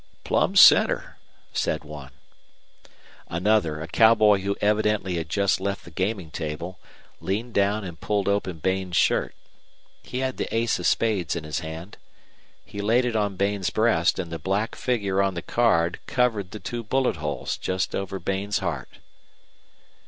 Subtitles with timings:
[0.23, 1.17] "Plumb center,"
[1.53, 2.09] said one.
[3.29, 6.79] Another, a cowboy who evidently had just left the gaming table,
[7.19, 9.35] leaned down and pulled open Bain's shirt.
[10.01, 11.97] He had the ace of spades in his hand.
[12.65, 16.59] He laid it on Bain's breast, and the black figure on the card covered the
[16.59, 18.89] two bullet holes just over Bain's heart.